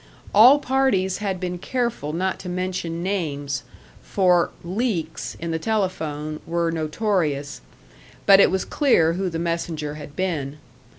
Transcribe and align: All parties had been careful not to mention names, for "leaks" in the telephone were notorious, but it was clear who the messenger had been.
All 0.33 0.57
parties 0.57 1.19
had 1.19 1.39
been 1.39 1.59
careful 1.59 2.11
not 2.11 2.39
to 2.39 2.49
mention 2.49 3.03
names, 3.03 3.61
for 4.01 4.49
"leaks" 4.63 5.35
in 5.39 5.51
the 5.51 5.59
telephone 5.59 6.39
were 6.47 6.71
notorious, 6.71 7.61
but 8.25 8.39
it 8.39 8.49
was 8.49 8.65
clear 8.65 9.13
who 9.13 9.29
the 9.29 9.37
messenger 9.37 9.93
had 9.93 10.15
been. 10.15 10.57